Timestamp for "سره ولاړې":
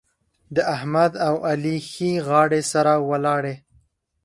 2.71-3.55